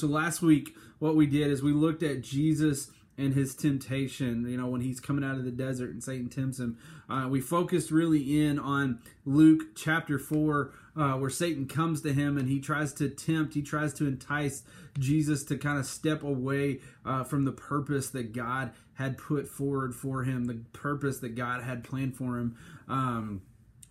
[0.00, 4.48] So last week, what we did is we looked at Jesus and his temptation.
[4.48, 6.78] You know, when he's coming out of the desert and Satan tempts him.
[7.10, 12.38] Uh, we focused really in on Luke chapter four, uh, where Satan comes to him
[12.38, 14.62] and he tries to tempt, he tries to entice
[15.00, 19.96] Jesus to kind of step away uh, from the purpose that God had put forward
[19.96, 22.56] for him, the purpose that God had planned for him.
[22.86, 23.42] Um,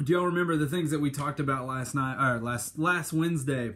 [0.02, 3.74] do y'all remember the things that we talked about last night or last last Wednesday?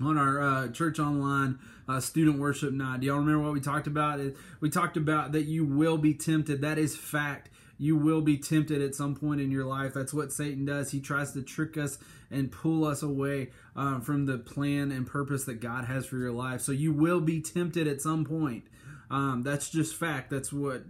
[0.00, 1.58] On our uh, church online
[1.88, 3.00] uh, student worship night.
[3.00, 4.20] Do y'all remember what we talked about?
[4.60, 6.62] We talked about that you will be tempted.
[6.62, 7.50] That is fact.
[7.78, 9.94] You will be tempted at some point in your life.
[9.94, 10.90] That's what Satan does.
[10.90, 11.98] He tries to trick us
[12.30, 16.32] and pull us away uh, from the plan and purpose that God has for your
[16.32, 16.60] life.
[16.60, 18.64] So you will be tempted at some point.
[19.10, 20.30] Um, that's just fact.
[20.30, 20.84] That's what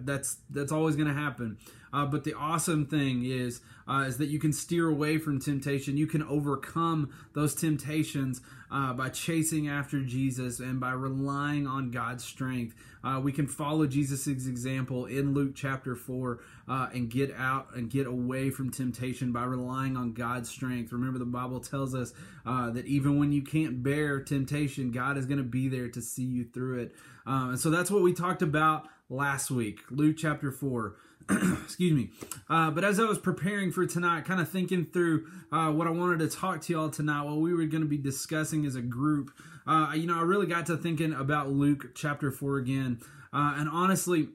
[0.00, 1.58] that's that's always going to happen.
[1.92, 5.96] Uh, but the awesome thing is uh, is that you can steer away from temptation.
[5.96, 8.40] You can overcome those temptations
[8.70, 12.74] uh, by chasing after Jesus and by relying on God's strength.
[13.04, 17.88] Uh, we can follow Jesus' example in Luke chapter 4 uh, and get out and
[17.88, 20.92] get away from temptation by relying on God's strength.
[20.92, 22.12] Remember, the Bible tells us
[22.44, 26.02] uh, that even when you can't bear temptation, God is going to be there to
[26.02, 26.96] see you through it.
[27.26, 30.96] Um, and so that's what we talked about last week, Luke chapter 4.
[31.64, 32.10] excuse me.
[32.48, 35.90] Uh, but as I was preparing for tonight, kind of thinking through uh, what I
[35.90, 38.82] wanted to talk to y'all tonight, what we were going to be discussing as a
[38.82, 39.30] group,
[39.66, 43.00] uh, you know, I really got to thinking about Luke chapter 4 again.
[43.32, 44.28] Uh, and honestly,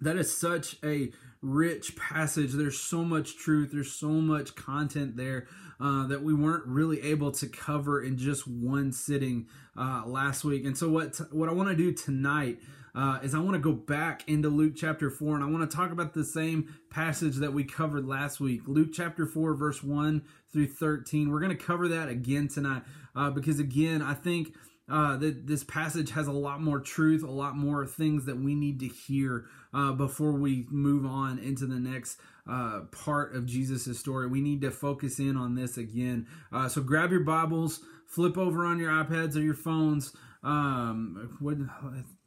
[0.00, 1.10] that is such a
[1.42, 2.52] rich passage.
[2.52, 5.46] There's so much truth, there's so much content there.
[5.80, 10.64] Uh, that we weren't really able to cover in just one sitting uh, last week.
[10.64, 12.60] And so, what t- what I want to do tonight
[12.94, 15.76] uh, is I want to go back into Luke chapter 4 and I want to
[15.76, 18.62] talk about the same passage that we covered last week.
[18.66, 21.30] Luke chapter 4, verse 1 through 13.
[21.30, 22.82] We're going to cover that again tonight
[23.16, 24.54] uh, because, again, I think
[24.88, 28.54] uh, that this passage has a lot more truth, a lot more things that we
[28.54, 33.98] need to hear uh, before we move on into the next uh, part of Jesus'
[33.98, 34.28] story.
[34.28, 36.26] We need to focus in on this again.
[36.52, 40.14] Uh, so grab your Bibles, flip over on your iPads or your phones.
[40.42, 41.56] Um, what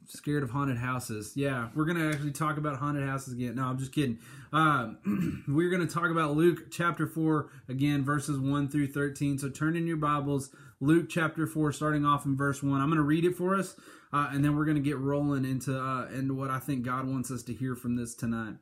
[0.08, 1.32] scared of haunted houses.
[1.34, 3.56] Yeah, we're gonna actually talk about haunted houses again.
[3.56, 4.18] No, I'm just kidding.
[4.52, 4.92] Uh,
[5.48, 9.38] we're gonna talk about Luke chapter four again, verses one through thirteen.
[9.38, 12.80] So turn in your Bibles, Luke chapter four, starting off in verse one.
[12.80, 13.76] I'm gonna read it for us,
[14.12, 17.30] uh, and then we're gonna get rolling into uh, into what I think God wants
[17.30, 18.54] us to hear from this tonight.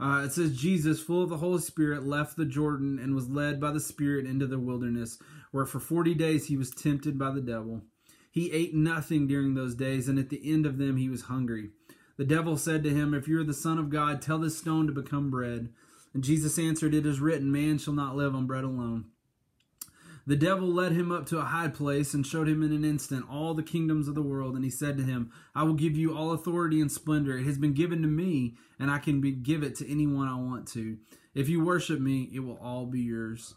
[0.00, 3.60] Uh, it says Jesus, full of the Holy Spirit, left the Jordan and was led
[3.60, 5.18] by the Spirit into the wilderness,
[5.50, 7.82] where for forty days he was tempted by the devil.
[8.34, 11.70] He ate nothing during those days, and at the end of them he was hungry.
[12.16, 14.88] The devil said to him, If you are the Son of God, tell this stone
[14.88, 15.68] to become bread.
[16.12, 19.04] And Jesus answered, It is written, Man shall not live on bread alone.
[20.26, 23.24] The devil led him up to a high place and showed him in an instant
[23.30, 24.56] all the kingdoms of the world.
[24.56, 27.38] And he said to him, I will give you all authority and splendor.
[27.38, 30.34] It has been given to me, and I can be, give it to anyone I
[30.34, 30.98] want to.
[31.36, 33.54] If you worship me, it will all be yours.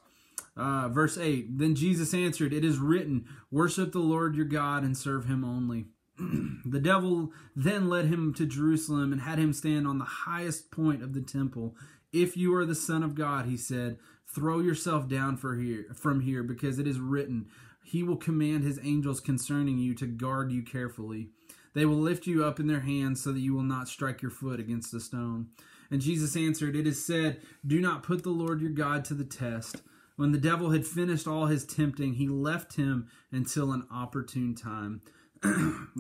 [0.57, 4.97] Uh, verse 8 Then Jesus answered, It is written, Worship the Lord your God and
[4.97, 5.85] serve him only.
[6.65, 11.03] the devil then led him to Jerusalem and had him stand on the highest point
[11.03, 11.75] of the temple.
[12.11, 13.97] If you are the Son of God, he said,
[14.27, 17.47] throw yourself down for here, from here, because it is written,
[17.83, 21.29] He will command His angels concerning you to guard you carefully.
[21.73, 24.31] They will lift you up in their hands so that you will not strike your
[24.31, 25.47] foot against a stone.
[25.89, 29.23] And Jesus answered, It is said, Do not put the Lord your God to the
[29.23, 29.81] test.
[30.17, 35.01] When the devil had finished all his tempting, he left him until an opportune time.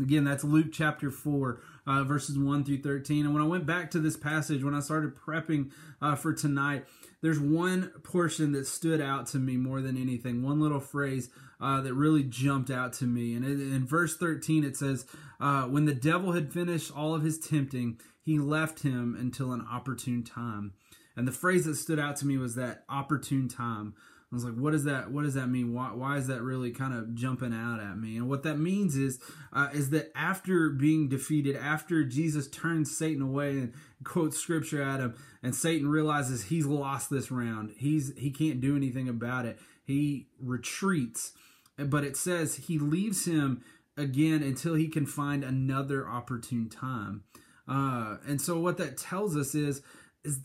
[0.01, 3.25] Again, that's Luke chapter 4, uh, verses 1 through 13.
[3.25, 6.85] And when I went back to this passage, when I started prepping uh, for tonight,
[7.21, 11.29] there's one portion that stood out to me more than anything, one little phrase
[11.61, 13.35] uh, that really jumped out to me.
[13.35, 15.05] And in verse 13, it says,
[15.39, 19.65] uh, When the devil had finished all of his tempting, he left him until an
[19.71, 20.73] opportune time.
[21.17, 23.95] And the phrase that stood out to me was that opportune time.
[24.31, 25.73] I was like, what does that what does that mean?
[25.73, 28.17] Why, why is that really kind of jumping out at me?
[28.17, 29.19] And what that means is
[29.53, 34.99] uh, is that after being defeated, after Jesus turns Satan away and quotes scripture at
[34.99, 39.59] him, and Satan realizes he's lost this round, he's he can't do anything about it.
[39.85, 41.31] He retreats,
[41.77, 43.63] but it says he leaves him
[43.95, 47.23] again until he can find another opportune time.
[47.65, 49.81] Uh, and so what that tells us is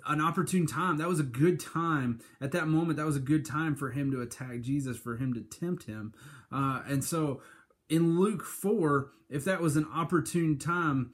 [0.07, 0.99] an opportune time.
[0.99, 2.97] That was a good time at that moment.
[2.97, 6.15] That was a good time for him to attack Jesus, for him to tempt him.
[6.51, 7.41] Uh, and so
[7.89, 11.13] in Luke 4, if that was an opportune time,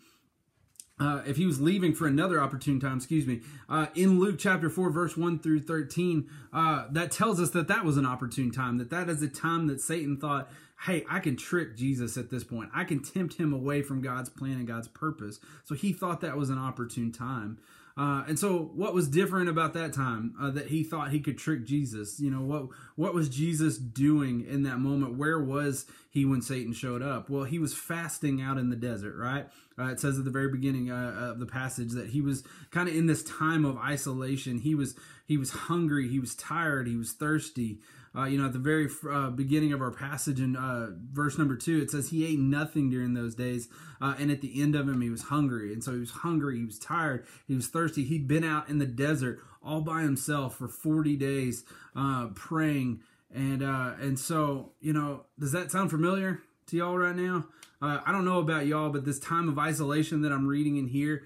[1.01, 4.69] uh, if he was leaving for another opportune time, excuse me, uh, in Luke chapter
[4.69, 8.79] 4, verse 1 through 13, uh, that tells us that that was an opportune time,
[8.79, 10.51] that that is a time that Satan thought,
[10.87, 12.71] hey, I can trick Jesus at this point.
[12.75, 15.41] I can tempt him away from God's plan and God's purpose.
[15.65, 17.59] So he thought that was an opportune time.
[17.99, 21.37] Uh, and so, what was different about that time uh, that he thought he could
[21.37, 22.21] trick Jesus?
[22.21, 25.19] You know, what what was Jesus doing in that moment?
[25.19, 27.29] Where was he when Satan showed up?
[27.29, 29.49] Well, he was fasting out in the desert, right?
[29.77, 32.89] Uh, it says at the very beginning uh, of the passage that he was kind
[32.89, 34.59] of in this time of isolation.
[34.59, 34.95] He was
[35.27, 37.81] he was hungry, he was tired, he was thirsty.
[38.17, 41.57] Uh, you know, at the very uh, beginning of our passage in uh, verse number
[41.57, 43.69] two, it says he ate nothing during those days,
[44.01, 46.59] uh, and at the end of him, he was hungry, and so he was hungry,
[46.59, 48.05] he was tired, he was thirsty.
[48.05, 51.65] He'd been out in the desert all by himself for forty days,
[51.95, 53.01] uh, praying,
[53.33, 57.47] and uh, and so you know, does that sound familiar to y'all right now?
[57.81, 61.23] I don't know about y'all, but this time of isolation that I'm reading in here,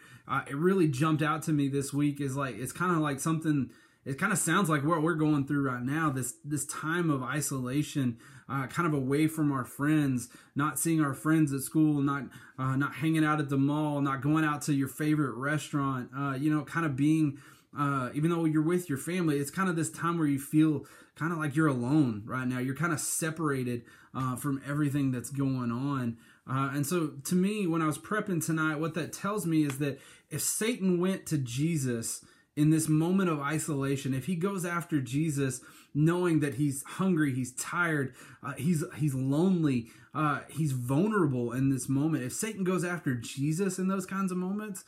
[0.47, 2.21] it really jumped out to me this week.
[2.21, 3.71] Is like it's kind of like something
[4.05, 7.23] it kind of sounds like what we're going through right now this this time of
[7.23, 8.19] isolation
[8.49, 12.25] uh, kind of away from our friends not seeing our friends at school not
[12.59, 16.35] uh, not hanging out at the mall not going out to your favorite restaurant uh,
[16.35, 17.39] you know kind of being
[17.79, 20.85] uh, even though you're with your family it's kind of this time where you feel
[21.17, 22.59] kind of like you're alone right now.
[22.59, 23.83] You're kind of separated
[24.15, 26.17] uh, from everything that's going on.
[26.49, 29.79] Uh, and so to me when i was prepping tonight what that tells me is
[29.79, 32.25] that if satan went to jesus
[32.57, 35.61] in this moment of isolation, if he goes after Jesus,
[35.95, 41.89] knowing that he's hungry, he's tired, uh, he's he's lonely, uh, he's vulnerable in this
[41.89, 42.25] moment.
[42.25, 44.85] If Satan goes after Jesus in those kinds of moments,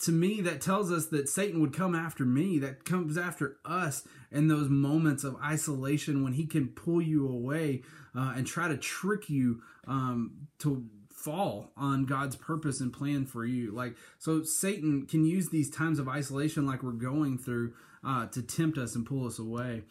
[0.00, 2.58] to me that tells us that Satan would come after me.
[2.58, 7.82] That comes after us in those moments of isolation when he can pull you away
[8.14, 10.86] uh, and try to trick you um, to
[11.18, 13.72] fall on God's purpose and plan for you.
[13.72, 17.74] Like, so Satan can use these times of isolation, like we're going through,
[18.04, 19.82] uh, to tempt us and pull us away.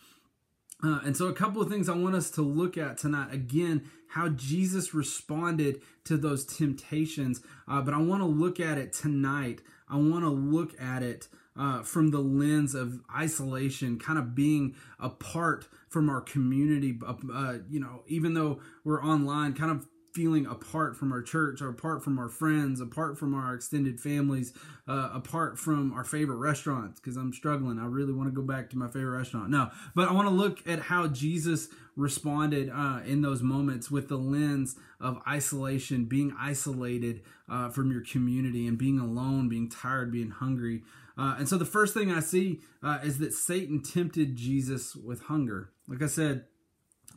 [0.83, 3.33] Uh, and so, a couple of things I want us to look at tonight.
[3.33, 7.41] Again, how Jesus responded to those temptations.
[7.68, 9.62] Uh, but I want to look at it tonight.
[9.89, 11.27] I want to look at it
[11.59, 16.97] uh, from the lens of isolation, kind of being apart from our community.
[17.06, 21.69] Uh, you know, even though we're online, kind of feeling apart from our church, or
[21.69, 24.51] apart from our friends, apart from our extended families,
[24.87, 26.99] uh, apart from our favorite restaurants.
[26.99, 29.51] Because I'm struggling, I really want to go back to my favorite restaurant.
[29.51, 34.07] No, but I want to look at how Jesus responded uh, in those moments with
[34.09, 40.11] the lens of isolation, being isolated uh, from your community, and being alone, being tired,
[40.11, 40.81] being hungry.
[41.15, 45.21] Uh, and so the first thing I see uh, is that Satan tempted Jesus with
[45.23, 45.69] hunger.
[45.87, 46.45] Like I said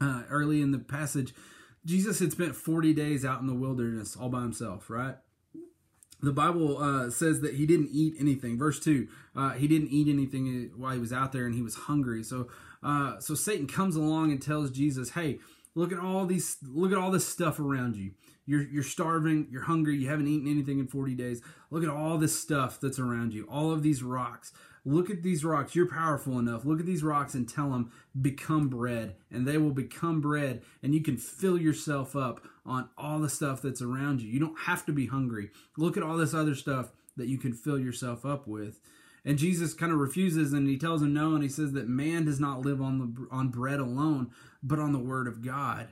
[0.03, 1.33] uh, early in the passage,
[1.85, 5.17] Jesus had spent 40 days out in the wilderness all by himself, right?
[6.23, 8.59] The Bible uh, says that he didn't eat anything.
[8.59, 11.75] Verse 2, uh, he didn't eat anything while he was out there and he was
[11.75, 12.23] hungry.
[12.23, 12.49] So,
[12.83, 15.39] uh, so Satan comes along and tells Jesus, hey,
[15.75, 18.13] look at all these, look at all this stuff around you.
[18.47, 21.43] You're, you're starving, you're hungry, you haven't eaten anything in 40 days.
[21.71, 24.53] Look at all this stuff that's around you, all of these rocks.
[24.85, 25.75] Look at these rocks.
[25.75, 26.65] You're powerful enough.
[26.65, 29.17] Look at these rocks and tell them, become bread.
[29.31, 30.63] And they will become bread.
[30.83, 34.31] And you can fill yourself up on all the stuff that's around you.
[34.31, 35.51] You don't have to be hungry.
[35.77, 38.81] Look at all this other stuff that you can fill yourself up with.
[39.25, 41.35] And Jesus kind of refuses and he tells him no.
[41.35, 44.31] And he says that man does not live on, the, on bread alone,
[44.63, 45.89] but on the word of God.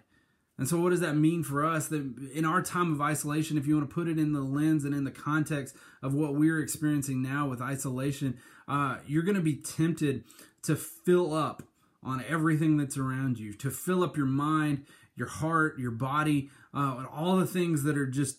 [0.58, 1.86] And so, what does that mean for us?
[1.86, 4.84] That in our time of isolation, if you want to put it in the lens
[4.84, 9.40] and in the context of what we're experiencing now with isolation, uh, you're going to
[9.40, 10.24] be tempted
[10.62, 11.62] to fill up
[12.02, 16.96] on everything that's around you, to fill up your mind, your heart, your body, uh,
[16.98, 18.38] and all the things that are just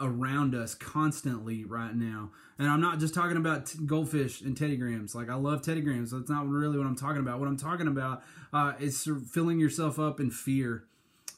[0.00, 2.30] around us constantly right now.
[2.58, 5.14] And I'm not just talking about t- goldfish and Teddy Grahams.
[5.14, 7.38] Like I love Teddy Grahams, so it's not really what I'm talking about.
[7.38, 8.22] What I'm talking about
[8.52, 10.86] uh, is filling yourself up in fear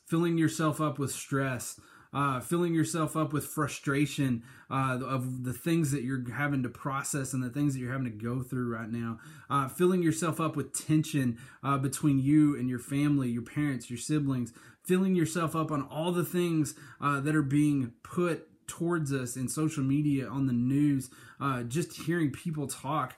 [0.06, 1.80] filling yourself up with stress,
[2.14, 7.33] uh, filling yourself up with frustration uh, of the things that you're having to process
[7.33, 9.18] and the things that you're having to go through right now,
[9.50, 13.99] uh, filling yourself up with tension uh, between you and your family, your parents, your
[13.99, 14.52] siblings,
[14.85, 19.49] filling yourself up on all the things uh, that are being put towards us in
[19.49, 23.16] social media, on the news, uh, just hearing people talk.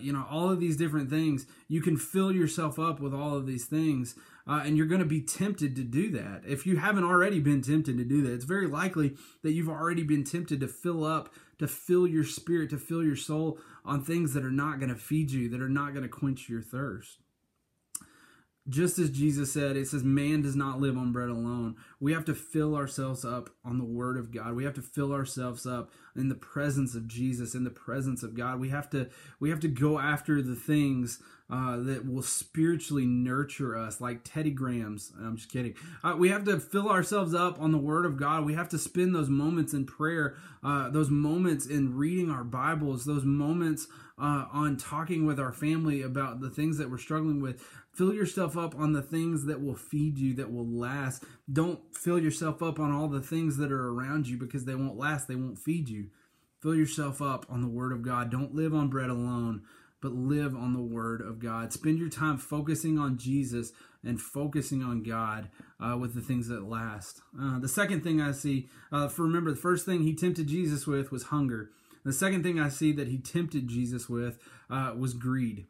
[0.00, 1.46] you know, all of these different things.
[1.68, 4.14] You can fill yourself up with all of these things
[4.50, 6.42] uh, and you're going to be tempted to do that.
[6.44, 9.14] If you haven't already been tempted to do that, it's very likely
[9.44, 13.14] that you've already been tempted to fill up, to fill your spirit, to fill your
[13.14, 16.08] soul on things that are not going to feed you, that are not going to
[16.08, 17.18] quench your thirst.
[18.70, 21.76] Just as Jesus said, it says, man does not live on bread alone.
[21.98, 24.54] we have to fill ourselves up on the Word of God.
[24.54, 28.34] We have to fill ourselves up in the presence of Jesus, in the presence of
[28.34, 28.60] God.
[28.60, 29.10] We have to
[29.40, 34.52] we have to go after the things uh, that will spiritually nurture us, like Teddy
[34.52, 35.12] Grahams.
[35.18, 35.74] I'm just kidding.
[36.04, 38.44] Uh, we have to fill ourselves up on the Word of God.
[38.44, 43.04] We have to spend those moments in prayer, uh, those moments in reading our Bibles,
[43.04, 47.64] those moments uh, on talking with our family about the things that we're struggling with.
[47.92, 51.24] Fill yourself up on the things that will feed you, that will last.
[51.52, 54.96] Don't fill yourself up on all the things that are around you because they won't
[54.96, 56.08] last, they won't feed you.
[56.62, 58.30] Fill yourself up on the Word of God.
[58.30, 59.62] Don't live on bread alone
[60.00, 61.72] but live on the Word of God.
[61.72, 66.64] Spend your time focusing on Jesus and focusing on God uh, with the things that
[66.64, 67.20] last.
[67.38, 70.86] Uh, the second thing I see, uh, for remember, the first thing he tempted Jesus
[70.86, 71.70] with was hunger.
[72.04, 74.38] The second thing I see that he tempted Jesus with
[74.70, 75.66] uh, was greed.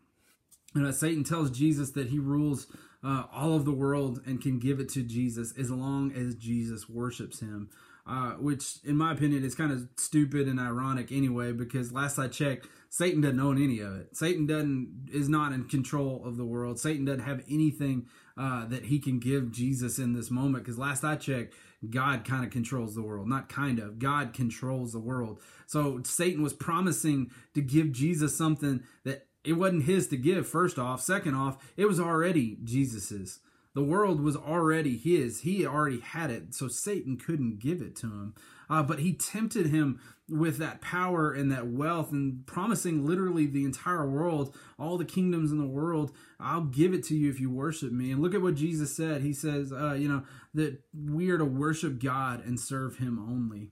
[0.76, 2.66] Uh, Satan tells Jesus that he rules
[3.02, 6.88] uh, all of the world and can give it to Jesus as long as Jesus
[6.88, 7.70] worships him.
[8.06, 12.26] Uh, which, in my opinion, is kind of stupid and ironic anyway, because last I
[12.26, 14.16] checked, Satan doesn't own any of it.
[14.16, 16.80] Satan doesn't is not in control of the world.
[16.80, 20.64] Satan doesn't have anything uh, that he can give Jesus in this moment.
[20.64, 21.54] Because last I checked,
[21.88, 23.28] God kind of controls the world.
[23.28, 24.00] Not kind of.
[24.00, 25.40] God controls the world.
[25.66, 30.46] So Satan was promising to give Jesus something that it wasn't his to give.
[30.46, 33.40] First off, second off, it was already Jesus's.
[33.72, 35.42] The world was already his.
[35.42, 38.34] He already had it, so Satan couldn't give it to him.
[38.68, 43.64] Uh, but he tempted him with that power and that wealth and promising literally the
[43.64, 47.50] entire world, all the kingdoms in the world, I'll give it to you if you
[47.50, 48.12] worship me.
[48.12, 49.22] And look at what Jesus said.
[49.22, 50.22] He says, uh, you know,
[50.54, 53.70] that we are to worship God and serve him only.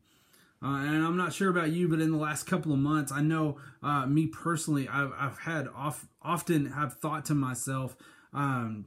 [0.62, 3.20] Uh, and I'm not sure about you, but in the last couple of months, I
[3.20, 7.96] know uh, me personally, I've, I've had off, often have thought to myself,
[8.32, 8.86] um,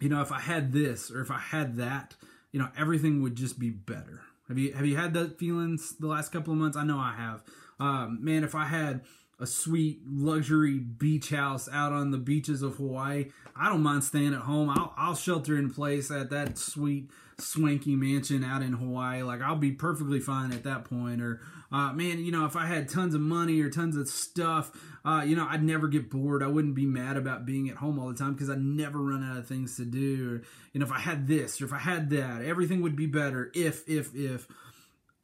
[0.00, 2.14] you know, if I had this or if I had that,
[2.52, 4.22] you know, everything would just be better.
[4.48, 6.76] Have you have you had that feelings the last couple of months?
[6.76, 7.42] I know I have.
[7.80, 9.00] Um, man, if I had
[9.40, 13.26] a sweet luxury beach house out on the beaches of Hawaii,
[13.56, 14.70] I don't mind staying at home.
[14.70, 19.22] I'll, I'll shelter in place at that sweet swanky mansion out in Hawaii.
[19.22, 21.20] Like I'll be perfectly fine at that point.
[21.20, 21.40] Or
[21.72, 24.72] uh, man, you know, if I had tons of money or tons of stuff,
[25.04, 26.42] uh, you know, I'd never get bored.
[26.42, 29.24] I wouldn't be mad about being at home all the time because I never run
[29.24, 30.30] out of things to do.
[30.30, 33.06] Or, you know, if I had this or if I had that, everything would be
[33.06, 34.46] better if, if, if.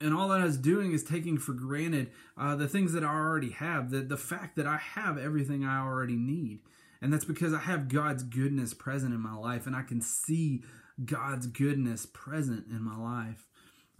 [0.00, 3.14] And all that I was doing is taking for granted uh, the things that I
[3.14, 6.60] already have, the, the fact that I have everything I already need.
[7.02, 10.62] And that's because I have God's goodness present in my life and I can see
[11.04, 13.46] God's goodness present in my life.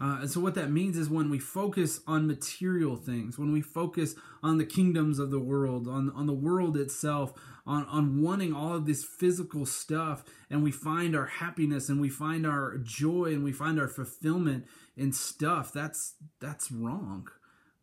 [0.02, 3.60] Uh, and so, what that means is when we focus on material things, when we
[3.60, 7.34] focus on the kingdoms of the world, on, on the world itself,
[7.66, 12.08] on, on wanting all of this physical stuff, and we find our happiness and we
[12.08, 14.64] find our joy and we find our fulfillment
[14.96, 17.28] in stuff, that's, that's wrong.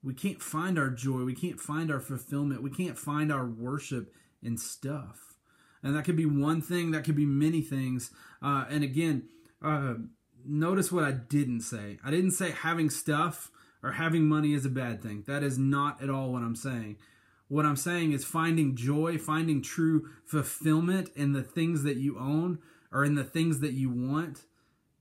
[0.03, 1.23] We can't find our joy.
[1.23, 2.63] We can't find our fulfillment.
[2.63, 5.35] We can't find our worship in stuff.
[5.83, 8.11] And that could be one thing, that could be many things.
[8.41, 9.29] Uh, and again,
[9.63, 9.95] uh,
[10.45, 11.99] notice what I didn't say.
[12.03, 13.51] I didn't say having stuff
[13.83, 15.23] or having money is a bad thing.
[15.27, 16.97] That is not at all what I'm saying.
[17.47, 22.59] What I'm saying is finding joy, finding true fulfillment in the things that you own
[22.91, 24.43] or in the things that you want.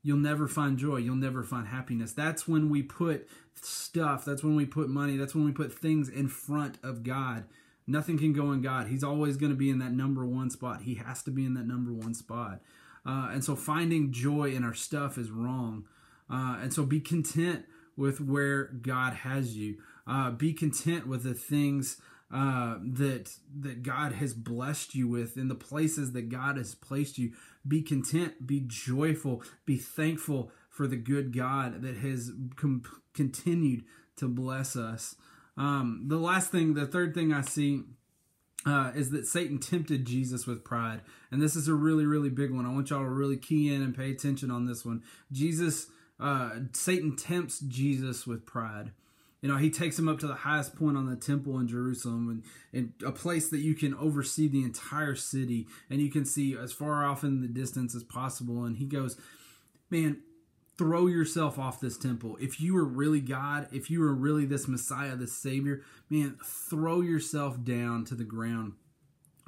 [0.06, 0.98] You'll never find joy.
[0.98, 2.12] You'll never find happiness.
[2.12, 3.28] That's when we put
[3.60, 7.42] stuff, that's when we put money, that's when we put things in front of God.
[7.88, 8.86] Nothing can go in God.
[8.86, 10.82] He's always going to be in that number one spot.
[10.82, 12.60] He has to be in that number one spot.
[13.04, 15.86] Uh, and so finding joy in our stuff is wrong.
[16.30, 17.64] Uh, and so be content
[17.96, 19.78] with where God has you.
[20.06, 22.00] Uh, be content with the things
[22.32, 23.30] uh, that
[23.60, 27.32] that God has blessed you with in the places that God has placed you.
[27.66, 28.46] Be content.
[28.46, 29.42] Be joyful.
[29.64, 32.82] Be thankful for the good God that has com-
[33.14, 33.84] continued
[34.16, 35.16] to bless us.
[35.56, 37.82] Um, the last thing, the third thing I see
[38.66, 41.00] uh, is that Satan tempted Jesus with pride.
[41.30, 42.66] And this is a really, really big one.
[42.66, 45.02] I want y'all to really key in and pay attention on this one.
[45.30, 45.86] Jesus,
[46.18, 48.90] uh, Satan tempts Jesus with pride.
[49.46, 52.42] You know, he takes him up to the highest point on the temple in Jerusalem
[52.72, 56.56] and, and a place that you can oversee the entire city and you can see
[56.58, 58.64] as far off in the distance as possible.
[58.64, 59.16] And he goes,
[59.88, 60.20] Man,
[60.76, 62.36] throw yourself off this temple.
[62.40, 67.00] If you were really God, if you were really this Messiah, this Savior, man, throw
[67.00, 68.72] yourself down to the ground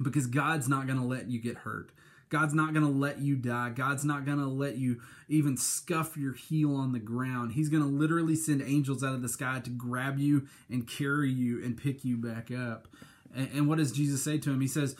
[0.00, 1.90] because God's not going to let you get hurt.
[2.28, 3.70] God's not going to let you die.
[3.70, 7.52] God's not going to let you even scuff your heel on the ground.
[7.52, 11.30] He's going to literally send angels out of the sky to grab you and carry
[11.30, 12.88] you and pick you back up.
[13.34, 14.60] And, and what does Jesus say to him?
[14.60, 14.96] He says,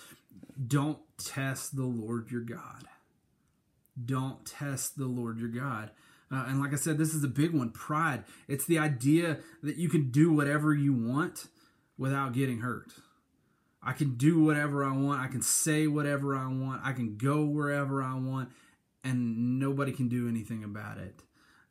[0.67, 2.85] Don't test the Lord your God.
[4.03, 5.91] Don't test the Lord your God.
[6.31, 8.25] Uh, and like I said, this is a big one pride.
[8.49, 11.47] It's the idea that you can do whatever you want
[11.97, 12.93] without getting hurt.
[13.89, 15.23] I can do whatever I want.
[15.23, 16.83] I can say whatever I want.
[16.85, 18.51] I can go wherever I want,
[19.03, 21.23] and nobody can do anything about it.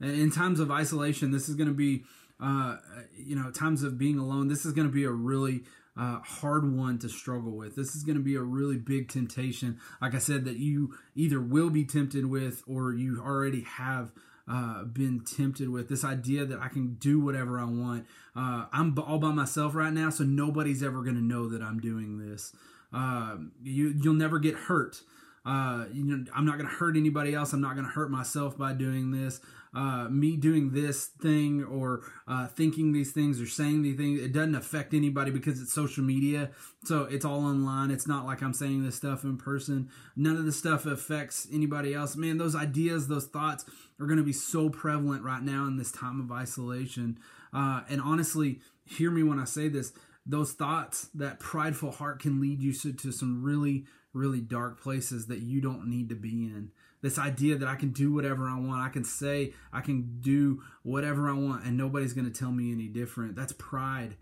[0.01, 2.05] And in times of isolation, this is going to be,
[2.39, 2.77] uh,
[3.15, 5.61] you know, times of being alone, this is going to be a really
[5.95, 7.75] uh, hard one to struggle with.
[7.75, 9.79] This is going to be a really big temptation.
[10.01, 14.11] Like I said, that you either will be tempted with or you already have
[14.49, 18.05] uh, been tempted with this idea that I can do whatever I want.
[18.35, 21.79] Uh, I'm all by myself right now, so nobody's ever going to know that I'm
[21.79, 22.53] doing this.
[22.93, 25.01] Uh, you you'll never get hurt.
[25.47, 27.53] Uh, you know, I'm not going to hurt anybody else.
[27.53, 29.39] I'm not going to hurt myself by doing this
[29.77, 34.33] uh, me doing this thing or uh, thinking these things or saying these things, it
[34.33, 36.49] doesn't affect anybody because it's social media.
[36.85, 37.91] So it's all online.
[37.91, 39.89] It's not like I'm saying this stuff in person.
[40.15, 42.15] None of this stuff affects anybody else.
[42.15, 43.65] Man, those ideas, those thoughts
[43.99, 47.19] are going to be so prevalent right now in this time of isolation.
[47.53, 49.93] Uh, and honestly, hear me when I say this
[50.27, 55.39] those thoughts, that prideful heart can lead you to, some really, really dark places that
[55.39, 58.81] you don't need to be in this idea that I can do whatever I want.
[58.81, 62.71] I can say I can do whatever I want and nobody's going to tell me
[62.71, 63.35] any different.
[63.35, 64.15] That's pride.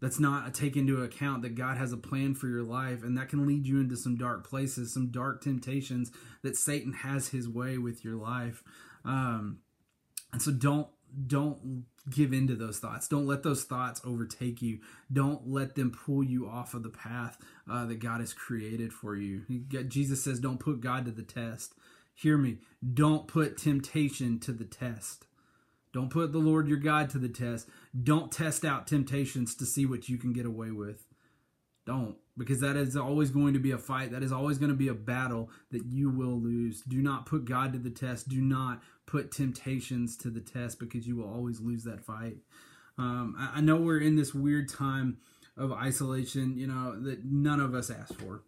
[0.00, 3.28] That's not take into account that God has a plan for your life and that
[3.28, 6.10] can lead you into some dark places, some dark temptations
[6.42, 8.64] that Satan has his way with your life.
[9.04, 9.58] Um,
[10.32, 10.88] and so don't
[11.26, 13.08] don't give into those thoughts.
[13.08, 14.80] Don't let those thoughts overtake you.
[15.12, 17.38] Don't let them pull you off of the path
[17.70, 19.42] uh, that God has created for you.
[19.88, 21.74] Jesus says, "Don't put God to the test."
[22.14, 22.58] Hear me.
[22.94, 25.26] Don't put temptation to the test.
[25.92, 27.68] Don't put the Lord your God to the test.
[28.00, 31.06] Don't test out temptations to see what you can get away with.
[31.86, 34.10] Don't, because that is always going to be a fight.
[34.12, 36.82] That is always going to be a battle that you will lose.
[36.82, 38.28] Do not put God to the test.
[38.28, 42.36] Do not put temptations to the test because you will always lose that fight.
[42.98, 45.18] Um, I, I know we're in this weird time
[45.56, 48.42] of isolation, you know, that none of us asked for.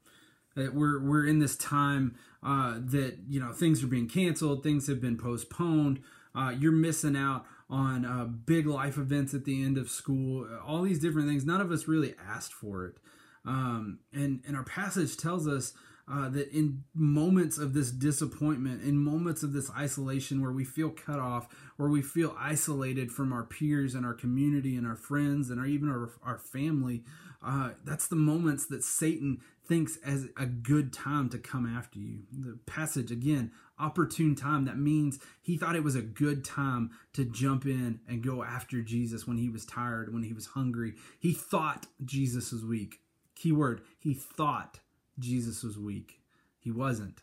[0.57, 4.87] That we're we're in this time uh, that you know things are being canceled, things
[4.87, 6.01] have been postponed.
[6.33, 10.47] Uh, you're missing out on uh, big life events at the end of school.
[10.65, 11.45] All these different things.
[11.45, 12.99] None of us really asked for it,
[13.45, 15.73] um, and and our passage tells us.
[16.07, 20.91] Uh, that in moments of this disappointment, in moments of this isolation where we feel
[20.91, 25.49] cut off, where we feel isolated from our peers and our community and our friends
[25.49, 27.05] and our, even our, our family,
[27.43, 32.25] uh, that's the moments that Satan thinks as a good time to come after you.
[32.31, 34.65] The passage, again, opportune time.
[34.67, 38.83] That means he thought it was a good time to jump in and go after
[38.83, 40.95] Jesus when he was tired, when he was hungry.
[41.19, 43.01] He thought Jesus was weak.
[43.35, 44.81] Keyword, he thought
[45.19, 46.21] Jesus was weak.
[46.59, 47.21] He wasn't.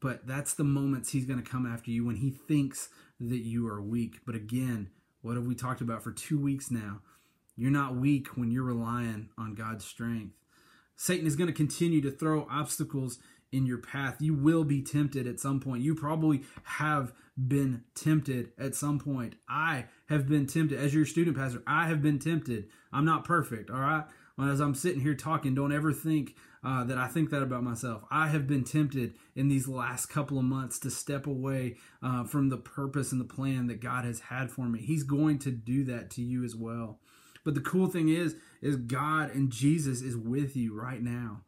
[0.00, 2.88] But that's the moments he's going to come after you when he thinks
[3.20, 4.20] that you are weak.
[4.24, 4.90] But again,
[5.22, 7.00] what have we talked about for two weeks now?
[7.56, 10.36] You're not weak when you're relying on God's strength.
[10.94, 13.18] Satan is going to continue to throw obstacles
[13.50, 14.16] in your path.
[14.20, 15.82] You will be tempted at some point.
[15.82, 19.34] You probably have been tempted at some point.
[19.48, 20.78] I have been tempted.
[20.78, 22.68] As your student pastor, I have been tempted.
[22.92, 24.04] I'm not perfect, all right?
[24.40, 28.04] As I'm sitting here talking, don't ever think uh, that I think that about myself.
[28.10, 32.48] I have been tempted in these last couple of months to step away uh, from
[32.48, 34.80] the purpose and the plan that God has had for me.
[34.80, 37.00] He's going to do that to you as well.
[37.44, 41.42] But the cool thing is, is God and Jesus is with you right now.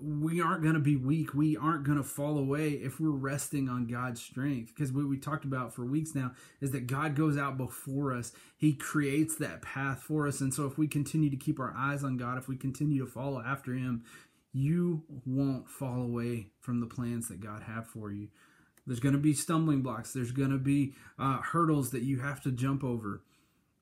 [0.00, 1.32] We aren't going to be weak.
[1.32, 4.72] We aren't going to fall away if we're resting on God's strength.
[4.74, 8.32] Because what we talked about for weeks now is that God goes out before us.
[8.56, 10.40] He creates that path for us.
[10.40, 13.10] And so if we continue to keep our eyes on God, if we continue to
[13.10, 14.04] follow after Him,
[14.52, 18.28] you won't fall away from the plans that God have for you.
[18.86, 20.12] There's going to be stumbling blocks.
[20.12, 23.22] There's going to be uh, hurdles that you have to jump over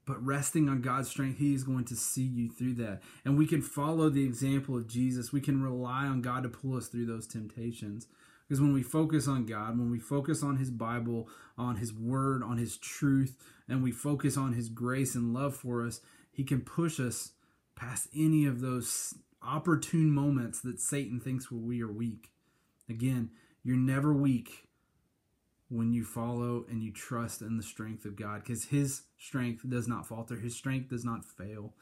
[0.04, 3.02] but resting on God's strength, He is going to see you through that.
[3.24, 5.32] And we can follow the example of Jesus.
[5.32, 8.08] We can rely on God to pull us through those temptations.
[8.48, 12.42] Because when we focus on God, when we focus on His Bible, on His Word,
[12.42, 13.36] on His truth,
[13.68, 16.00] and we focus on His grace and love for us,
[16.32, 17.32] He can push us
[17.76, 22.30] past any of those opportune moments that Satan thinks where we are weak.
[22.88, 23.30] Again,
[23.62, 24.68] you're never weak
[25.72, 29.88] when you follow and you trust in the strength of God because his strength does
[29.88, 31.72] not falter, his strength does not fail.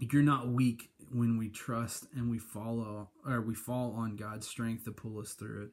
[0.00, 4.84] You're not weak when we trust and we follow or we fall on God's strength
[4.84, 5.70] to pull us through it.